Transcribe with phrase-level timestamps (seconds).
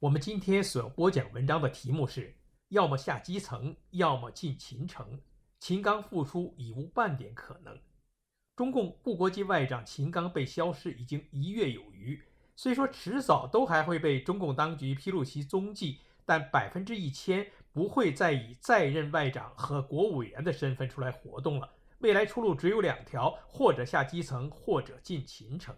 [0.00, 2.32] 我们今天所播讲文章的题目是：
[2.68, 5.20] 要么下基层，要么进秦城。
[5.58, 7.76] 秦刚复出已无半点可能。
[8.54, 12.22] 中共副国际外长秦刚被消失已经一月有余，
[12.54, 21.68] 虽说迟早都还会被中共当局披露其踪迹，但百分之一千不会再以在任外长和国务委员的身份出来活动了。
[21.98, 25.74] 未来出路只有两条：或者下基层，或者进秦城。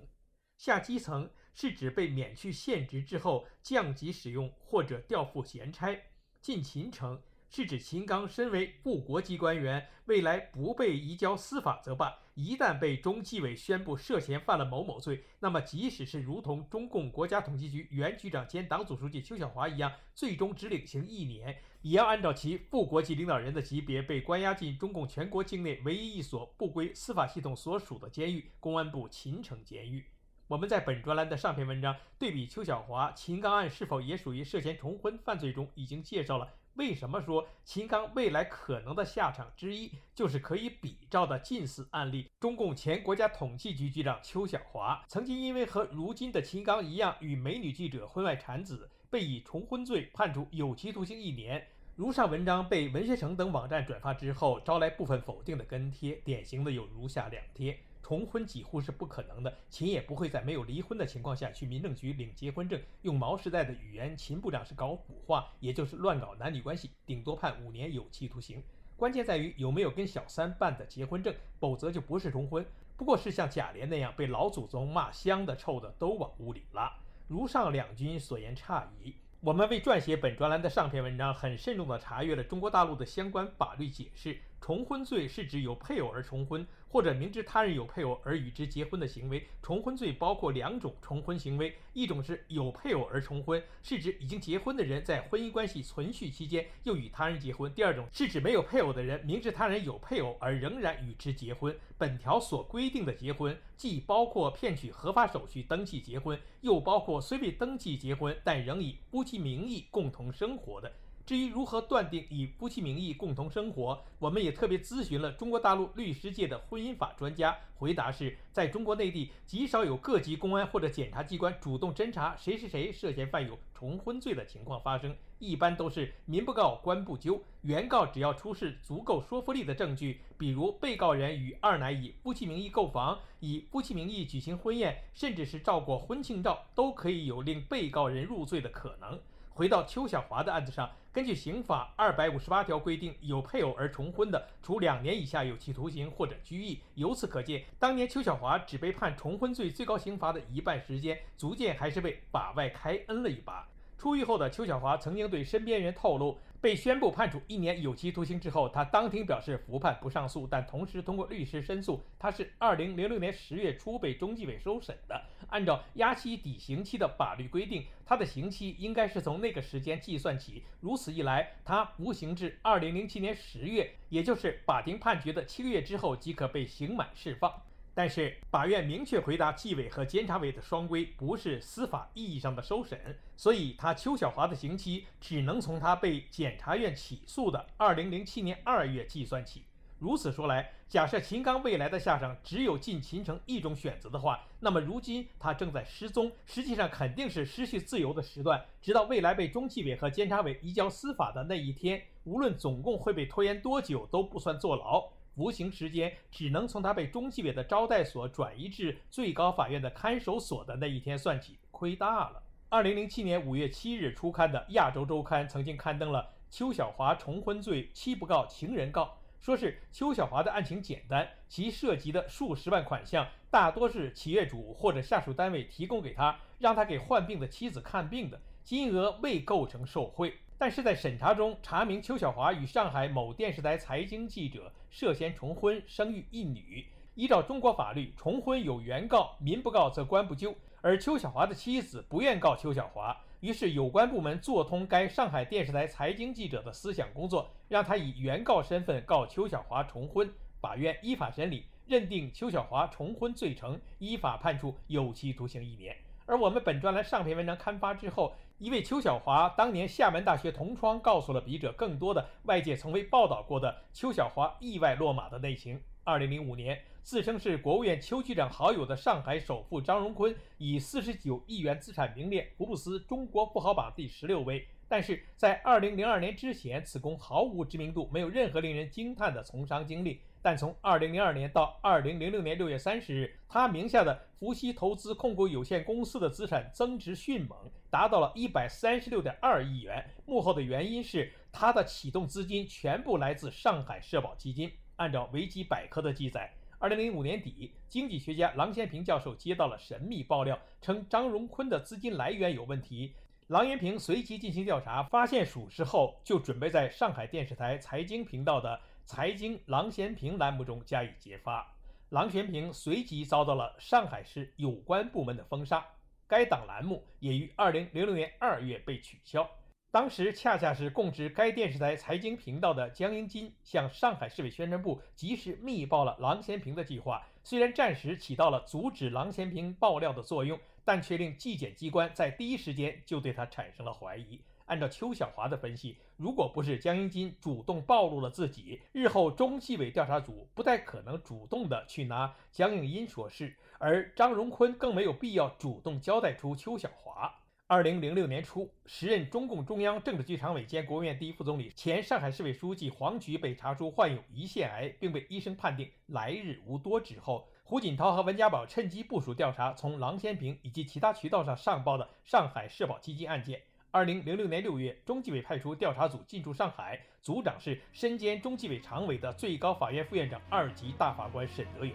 [0.58, 1.30] 下基层。
[1.54, 5.98] 是指被免去现职之后降级使用或者调赴闲差。
[6.40, 7.20] 进秦城
[7.50, 30.06] 是指秦刚身为副国级官员，未来不被移交司法责办，一旦被中纪委宣布涉嫌犯了某某罪，那么即使是如同中共国家统计局原局长兼党组书记邱小华一样，最终只领刑一年，也要按照其副国级领导人的级别被关押进中共全国境内唯一一所不归司法系统所属的监狱——公安部秦城监狱。
[30.50, 42.28] 我们在本专栏的上篇文章对比邱小华、秦刚案是否也属于涉嫌重婚犯罪中，已经介绍了为什么说秦刚未来可能的下场之一就是可以比照的近似案例。
[42.40, 51.64] 中共前国家统计局局长邱小华曾经因为和如今的秦刚一样与美女记者婚外产子，被以重婚罪判处有期徒刑一年。
[51.94, 57.78] 如上文章被文学城等网站转发之后，招来部分否定的跟帖，典型的有如下两贴。
[58.02, 62.80] 重婚几乎是不可能的，秦也不会在没有离婚的情况下去民政局领结婚证。
[63.02, 68.62] 用毛时代的语言，秦部长是搞腐化，也就是乱搞男女关系，顶多判五年有期徒刑。
[68.96, 72.66] 关键在于有没有跟小三办的结婚证，否则就不是重婚，
[72.96, 76.92] 不过是像贾琏那样被老祖宗骂香的臭的都往屋里拉。
[77.28, 79.14] 如上两军所言差矣。
[79.42, 84.38] 我们为撰写本专栏的上篇文章，很慎重地查阅了中国大陆的相关法律解释。
[84.60, 86.66] 重婚罪是指有配偶而重婚。
[86.92, 101.72] 或者明知他人有配偶而与之结婚的行为，重婚罪包括两种重婚行为：一种是有配偶而重婚，是指已经结婚的人在婚姻关系存续期间又与他人结婚；第二种是指没有配偶的人明知他人有配偶而仍然与之结婚。
[101.96, 110.92] 本条所规定的结婚，既包括骗取合法手续登记结婚，又包括虽未登记结婚但仍以夫妻名义共同生活的。
[111.26, 117.56] 至于如何断定以夫妻名义共同生活，我们也特别咨询了中国大陆律师界的婚姻法专家。
[117.76, 127.42] 回答是，在中国内地极少有各级公安或者检察机关主动侦查谁是谁涉嫌犯有重婚罪的情况发生，一般都是民不告，官不究。
[127.62, 139.20] 原告只要出示足够说服力的证据，比如被告人与二奶以夫妻名义购房，以夫妻名义举行婚宴，甚至是照过婚庆照，都可以有令被告人入罪的可能。
[139.60, 140.90] 回到邱小华的案子上。
[141.12, 146.80] 根据刑法二百五十八条规定，有配偶而重婚的，处两年以下有期徒刑或者拘役。
[146.94, 153.68] 由此可见，当年邱小华只被判重婚罪最高刑罚的一半时间，足见还是被法外开恩了一把。
[153.98, 156.38] 出狱后的邱小华曾经对身边人透露。
[156.60, 165.24] 被宣布判处一年有期徒刑之后，他当庭表示服判不上诉，但同时通过律师申诉，他是二零零六年十月初被中纪委收审的。
[165.48, 170.62] 按照押期抵刑期的法律规定，他的刑期应该是从那个时间计算起。
[170.80, 177.50] 如此一来，他服刑至二零零七年十月，也就是法庭判决的七个月之后，即可被刑满释放。
[177.94, 189.64] 但是法院明确回答，纪委和监察委的双规不是司法意义上的收审，所以他邱小华的刑期只能从他被检察院起诉的二零零七年二月计算起。
[189.98, 205.06] 如此说来，假设秦刚未来的下场只有进秦城一种选择的话，那么如今他正在失踪，实际上肯定是失去自由的时段，直到未来被中纪委和监察委移交司法的那一天，无论总共会被拖延多久，都不算坐牢。
[205.40, 212.42] 服刑时间只能从他被中纪委的招待所转移至最高法院的看守所的那一天算起，亏大了。
[212.68, 230.34] 二零零七年五月七日出刊的《亚洲周刊》曾经刊登了邱小华重婚罪妻不告情人告，说是邱小华的案情简单，其涉及的数十万款项大多是企业主或者下属单位提供给他，让他给患病的妻子看病的，金额未构成受贿。
[230.60, 236.86] 但是在审查中查明，邱小华与上海某电视台财经记者涉嫌重婚，生育一女。
[237.14, 240.54] 依照中国法律，重婚有原告，民不告则官不究。
[240.82, 250.30] 而邱小华的妻子不愿告邱小华，于是有关部门做通该上海电视台财经记者的思想工作，让他以原告身份告邱小华重婚。
[250.60, 255.96] 法院依法审理，认定邱小华重婚罪成，依法判处有期徒刑一年。
[256.26, 265.80] 而我们本专栏上篇文章刊发之后，一位邱小华当年厦门大学同窗告诉了笔者更多的外界从未报道过的邱小华意外落马的内情。
[266.04, 274.68] 二零零五年，自称是国务院邱局长好友的上海首富张荣坤，以四十九亿元资产名列福布斯中国富豪榜第十六位。
[274.86, 280.20] 但是在二零零二年之前，此公毫无知名度，没有任何令人惊叹的从商经历。
[280.42, 287.56] 但从二零零二年到二零零六年六月三十日，他名下的福熙投资控股有限公司的资产增值迅猛，
[287.90, 290.08] 达到了一百三十六点二亿元。
[290.24, 294.72] 幕后的原因是他的启动资金全部来自上海社保基金。
[294.96, 303.14] 按照维基百科的记载，二零零五年底，经济学家郎咸平教授接到了神秘爆料，称张荣坤的资金来源有问题。
[303.46, 311.66] 郎咸平随即进行调查，发现属实后，就准备在上海电视台财经频道的“财经郎咸平”栏目中加以揭发。
[312.10, 315.84] 郎咸平随即遭到了上海市有关部门的封杀，
[316.30, 319.50] 该档栏目也于二零零六年二月被取消。
[319.90, 334.40] 当时恰恰是供职该电视台财经频道的江英金向上海市委宣传部及时密报了郎咸平的计划，虽然暂时起到了阻止郎咸平爆料的作用，但却令纪检机关在第一时间就对他产生了怀疑。
[334.70, 347.34] 按照邱小华的分析，如果不是江英金主动暴露了自己，日后中纪委调查组不太可能主动的去拿江应因说事，而张荣坤更没有必要主动交代出邱小华。
[347.66, 363.60] 二零零六年初，时任中共中央政治局常委兼国务院第一副总理、前上海市委书记黄菊被查出患有胰腺癌，并被医生判定来日无多之后，胡锦涛和温家宝趁机部署调查从郎咸平以及其他渠道上上报的上海社保基金案件。
[363.92, 371.92] 二零零六年六月，中纪委派出调查组进驻上海，组长是身兼中纪委常委的最高法院副院长、二级大法官沈德勇。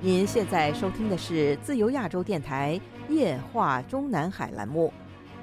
[0.00, 2.78] 您现在收听的是自由亚洲电台
[3.08, 4.92] 夜话中南海栏目，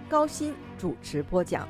[0.10, 1.66] 高鑫主持播讲。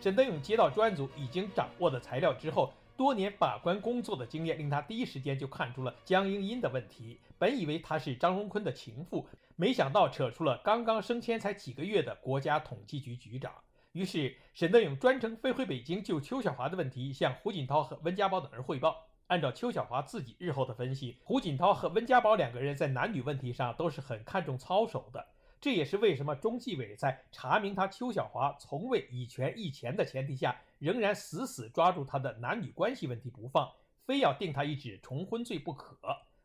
[0.00, 7.20] 沈德勇接到专案组已经掌握的材料之后，多年把关工作的经验令他第一时间就看出了江英英的问题。
[7.38, 9.26] 本以为她是张荣坤的情妇，
[9.56, 13.52] 没想到扯出了刚刚升迁才几个月的国家统计局局长。
[13.92, 19.06] 于是，沈德勇专程飞回北京，就邱小华的问题向胡锦涛和温家宝等人汇报。
[19.26, 25.26] 按照邱小华自己日后的分析，胡锦涛和温家宝两个人在男女问题上都是很看重操守的。
[25.60, 33.70] 这也是为什么中纪委在查明他邱小华从未以权易钱的前提下，仍然死死抓住他的男女关系问题不放，
[34.06, 35.96] 非要定他一纸重婚罪不可。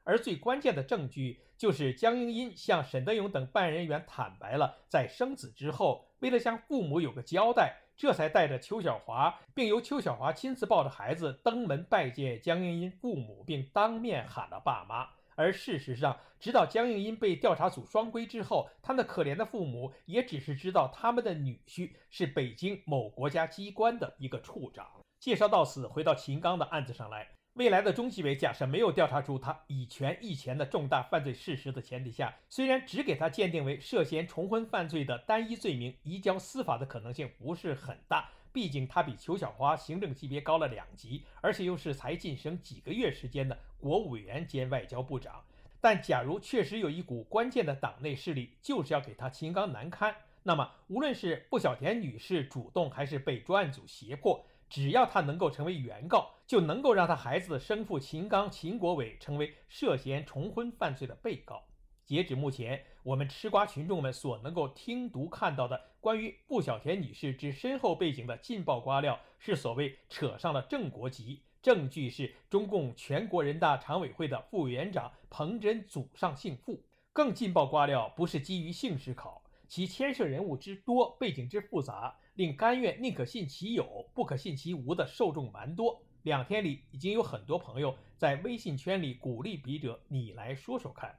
[0.03, 15.07] 而最关键的证据就是江英英向沈德勇等办案人员坦白了，在生子之后，为了向父母有个交代，这才带着邱小华，并由邱小华亲自抱着孩子登门拜见江英英父母，并当面喊了爸妈。
[15.35, 24.87] 而事实上，直到江英英被调查组双规之后，他那可怜的父母也只是知道他们的女婿是北京某国家机关的一个处长。
[25.19, 27.27] 介绍到此，回到秦刚的案子上来。
[27.53, 38.29] 未来的中纪委假设没有调查出他以权易钱的重大犯罪事实的前提下，虽然只给他鉴定为涉嫌重婚犯罪的单一罪名，移交司法的可能性不是很大。
[38.55, 45.43] 毕竟他比邱小花行政级别高了两级，而且又是才晋升几个月时间的国务委员兼外交部长。
[45.81, 54.45] 但假如确实有一股关键的党内势力就是要给他秦刚难堪，那么无论是布小田女士主动还是被专案组胁迫。
[54.69, 61.61] 只要他能够成为原告，就能够让他孩子的生父秦刚、秦国伟成为涉嫌重婚犯罪的被告。
[62.05, 76.83] 截止目前，我们吃瓜群众们所能够听读看到的关于布小田女士之身后背景的劲爆瓜料，是所谓扯上了正国籍，证据是中共全国人大常委会的副委员长彭真祖上姓傅。
[77.13, 82.17] 更劲爆瓜料不是基于姓氏考，其牵涉人物之多，背景之复杂。
[82.33, 86.01] 令甘愿宁可信其有，不可信其无的受众蛮多。
[86.23, 91.15] 两天里，已经有很多朋友在微信圈里鼓励笔者：“你来说说看。”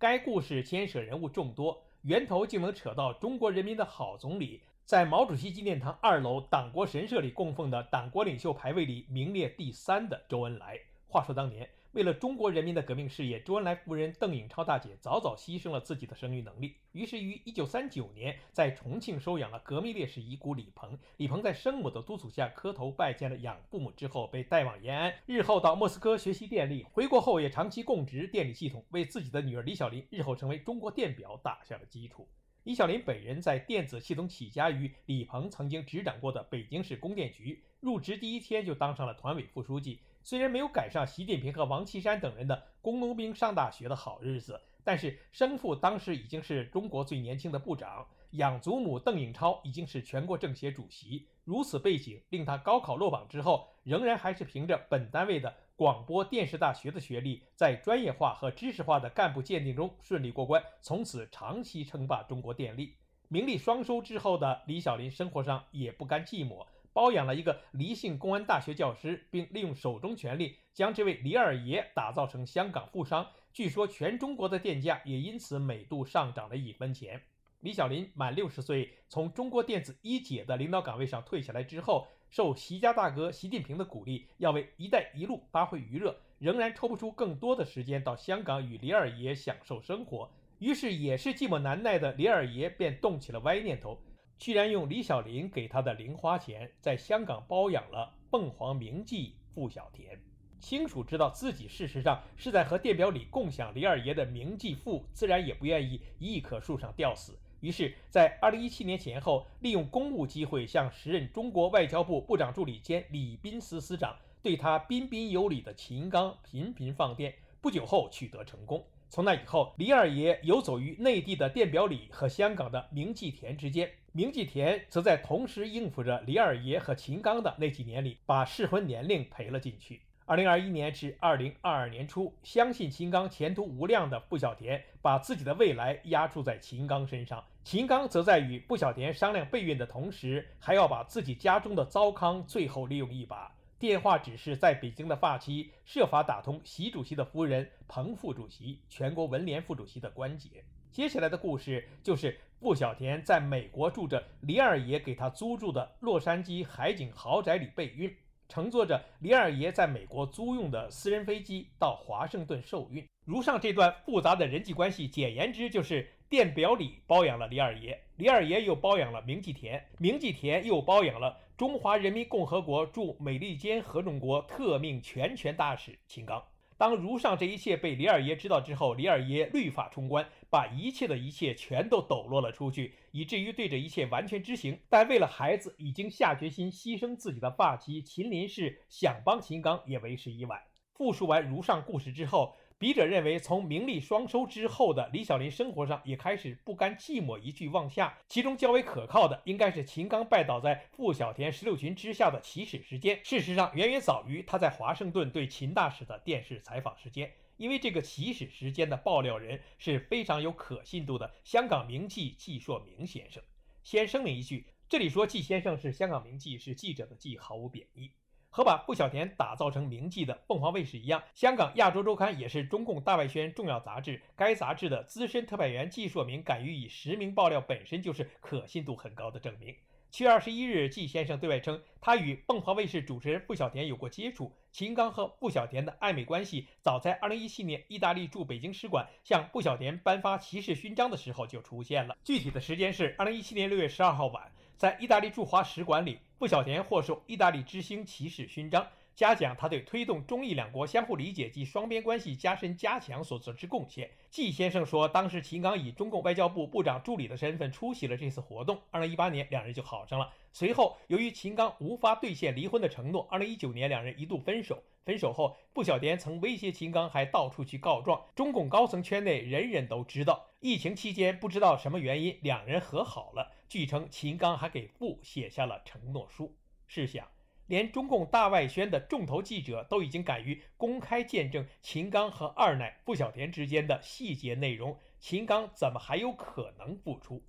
[0.00, 10.78] 该故事牵涉人物众多，源头竟能扯到中国人民的好总理，在毛主席纪念堂二楼党国神社里供奉的党国领袖牌位里名列第三的周恩来。
[11.08, 16.76] 话说当年，为了中国人民的革命事业，周恩来夫人邓颖超大姐早早牺牲了自己的生育能力。
[16.92, 20.98] 于是于1939年，在重庆收养了革命烈士遗孤李鹏。
[21.16, 26.84] 李鹏在生母的督促下磕头拜见了养父母之后，被带往延安，日后到莫斯科学习电力。
[26.92, 32.28] 回国后也长期供职电力系统，为自己的女儿李小林日后成为中国电表打下了基础。
[32.64, 40.00] 李小林本人在电子系统起家于李鹏曾经执掌过的北京市供电局，入职第一天就当上了团委副书记。
[40.28, 51.26] 虽然没有赶上习近平和王岐山等人的工农兵上大学的好日子，但是生父当时已经是中国最年轻的部长，养祖母邓颖超已经是全国政协主席。
[51.44, 62.92] 如此背景令他高考落榜之后，仍然还是凭着本单位的广播电视大学的学历，在专业化和知识化的干部鉴定中顺利过关，从此长期称霸中国电力。
[63.28, 66.66] 名利双收之后的李小林，生活上也不甘寂寞。
[66.92, 73.26] 包养了一个黎姓公安大学教师，并利用手中权力将这位李二爷打造成香港富商。
[73.52, 77.22] 据说全中国的电价也因此每度上涨了一分钱。
[77.60, 90.30] 李小林满六十岁，从中国电子一姐的领导岗位上退下来之后，受习家大哥习近平的鼓励，要为“一带一路”发挥余热，仍然抽不出更多的时间到香港与李二爷享受生活。
[90.60, 93.98] 于是，也是寂寞难耐的李二爷便动起了歪念头。
[94.38, 100.18] 居然用李小林给他的零花钱，在香港包养了凤凰名妓傅小田。
[100.60, 107.36] 清楚知道自己事实上是在和电表里共享李二爷的名妓傅，自然也不愿意一棵树上吊死。
[107.60, 117.34] 于是，在二零一七年前后，利用公务机会，向时任中国外交部部长助理兼礼宾司司长对他彬彬有礼的秦刚频频放电。
[117.60, 118.84] 不久后，取得成功。
[119.10, 123.90] 从那以后，李二爷游走于内地的电表里和香港的名妓田之间。
[124.18, 130.00] 明记田则在同时应付着李二爷和秦刚的那几年里，把适婚年龄赔了进去。
[130.26, 137.44] 二零二一年至二零二二年初，相信秦刚前途无量的傅小田，把自己的未来押注在秦刚身上。
[137.62, 143.54] 秦刚则在与傅小田商量备孕的同时，还要把自己家中的糟糠最后利用一把。
[143.78, 150.64] 电话只是在北京的发妻设法打通习主席的夫人彭副主席、全国文联副主席的关节。
[150.90, 158.12] 接下来的故事就是傅小田在美国住着李二爷给他租住的洛杉矶海景豪宅里备孕，
[158.48, 163.06] 乘坐着李二爷在美国租用的私人飞机到华盛顿受孕。
[163.24, 171.38] 如上这段复杂的人际关系，简言之就是电表里包养了李二爷，李二爷又包养了明记田，明记田又包养了。
[171.56, 176.42] 中华人民共和国驻美利坚合众国特命全权大使秦刚。
[176.78, 184.78] 当如上这一切被李二爷知道之后，李二爷律法冲冠，把一切的一切全都抖落了出去，以至于对这一切完全知情。
[184.88, 190.62] 但为了孩子，已经下决心牺牲自己的发妻秦林氏，想帮秦刚也为时已晚。
[190.94, 192.56] 复述完如上故事之后。
[192.78, 198.16] 笔者认为，从名利双收之后的李小林生活上也开始不甘寂寞，一句妄下。
[198.28, 203.18] 其中较为可靠的，应该是秦刚拜倒在傅小田石榴裙之下的起始时间。
[203.24, 207.32] 事实上，远远早于他在华盛顿对秦大使的电视采访时间。
[207.56, 213.42] 因为这个起始时间的爆料人是非常有可信度的香港名记季硕明先生。
[213.82, 218.12] 先声明一句，这里说季先生是香港名记，是记者的记，毫无贬义。
[218.50, 224.20] 和把傅小田打造成名记的凤凰卫视一样，香港亚洲周刊也是中共大外宣重要杂志。
[224.34, 229.74] 该杂志的资深特派员季硕明敢于以实名爆料，本身就是可信度很高的证明。
[230.10, 234.50] 七月二十一日，季先生对外称，他与凤凰卫视主持人傅小田有过接触。
[234.72, 242.16] 秦刚和傅小田的暧昧关系，早在二零一七年意大利驻北京使馆向傅小田颁发骑士勋章的时候就出现了。
[242.24, 244.50] 具体的时间是二零一七年六月十二号晚。
[244.78, 248.86] 在意大利驻华使馆里，不小田获授意大利之星骑士勋章，
[249.18, 254.08] 嘉奖他对推动中意两国相互理解及双边关系加深加强所做之贡献。
[254.30, 258.80] 季先生说，当时秦刚以中共外交部部长助理的身份出席了这次活动。
[258.92, 260.32] 二零一八年，两人就好上了。
[260.52, 264.80] 随后，由于秦刚无法兑现离婚的承诺，二零一九年两人一度分手。
[265.04, 268.24] 分手后，傅小田曾威胁秦刚，还到处去告状。
[268.36, 270.46] 中共高层圈内人人都知道。
[270.60, 273.50] 疫情期间，不知道什么原因，两人和好了。
[273.68, 276.54] 据称，秦刚还给傅写下了承诺书。
[276.86, 277.26] 试想，
[277.68, 287.42] 连中共大外宣的重头记者都已经敢于公开见证秦刚和二奶傅小田之间的细节内容，秦刚怎么还有可能复出？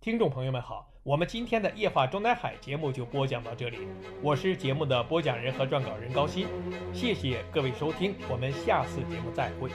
[0.00, 3.78] 听众朋友们好，我们今天的夜话中南海节目就播讲到这里，
[4.22, 6.46] 我是节目的播讲人和撰稿人高鑫，
[6.92, 9.70] 谢谢各位收听，我们下次节目再会。